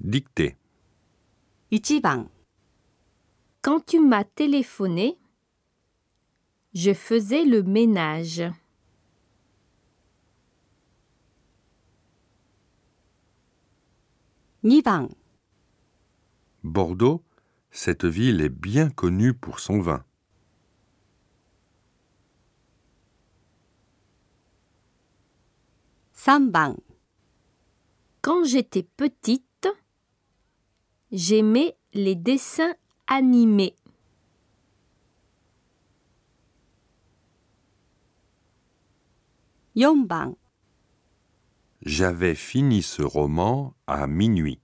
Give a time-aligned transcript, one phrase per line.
[0.00, 0.56] Dictée.
[1.70, 2.26] 1番
[3.60, 5.18] Quand tu m'as téléphoné,
[6.72, 8.42] je faisais le ménage.
[14.62, 15.08] Ni ban,
[16.64, 17.22] Bordeaux,
[17.70, 20.04] cette ville est bien connue pour son vin.
[28.22, 29.49] Quand j'étais petite,
[31.12, 32.74] j'aimais les dessins
[33.06, 33.74] animés.
[39.74, 40.34] 4番
[41.82, 44.60] J'avais fini ce roman à minuit.